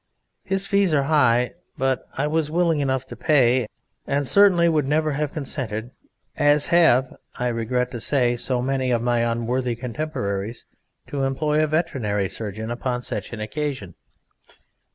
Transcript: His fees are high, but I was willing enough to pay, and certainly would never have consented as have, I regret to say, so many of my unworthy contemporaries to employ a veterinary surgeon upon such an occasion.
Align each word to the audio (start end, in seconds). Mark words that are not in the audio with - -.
His 0.43 0.65
fees 0.65 0.95
are 0.95 1.03
high, 1.03 1.51
but 1.77 2.07
I 2.17 2.25
was 2.25 2.49
willing 2.49 2.79
enough 2.79 3.05
to 3.05 3.15
pay, 3.15 3.67
and 4.07 4.25
certainly 4.25 4.67
would 4.67 4.87
never 4.87 5.11
have 5.11 5.31
consented 5.31 5.91
as 6.35 6.69
have, 6.73 7.15
I 7.35 7.49
regret 7.49 7.91
to 7.91 7.99
say, 8.01 8.35
so 8.35 8.63
many 8.63 8.89
of 8.89 9.03
my 9.03 9.19
unworthy 9.19 9.75
contemporaries 9.75 10.65
to 11.05 11.21
employ 11.21 11.63
a 11.63 11.67
veterinary 11.67 12.29
surgeon 12.29 12.71
upon 12.71 13.03
such 13.03 13.31
an 13.31 13.41
occasion. 13.41 13.93